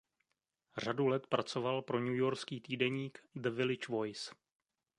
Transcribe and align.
Řadu 0.77 1.07
let 1.07 1.27
pracoval 1.27 1.81
pro 1.81 1.99
newyorský 1.99 2.61
týdeník 2.61 3.19
"The 3.35 3.49
Village 3.49 3.87
Voice". 3.89 4.35